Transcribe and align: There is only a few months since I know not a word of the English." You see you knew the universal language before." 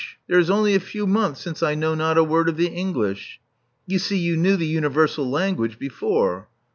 There 0.27 0.39
is 0.39 0.49
only 0.49 0.73
a 0.73 0.79
few 0.79 1.05
months 1.05 1.41
since 1.41 1.61
I 1.61 1.75
know 1.75 1.93
not 1.93 2.17
a 2.17 2.23
word 2.23 2.49
of 2.49 2.57
the 2.57 2.65
English." 2.69 3.39
You 3.85 3.99
see 3.99 4.17
you 4.17 4.35
knew 4.35 4.57
the 4.57 4.65
universal 4.65 5.29
language 5.29 5.77
before." 5.77 6.47